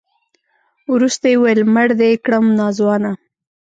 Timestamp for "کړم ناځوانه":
2.25-3.11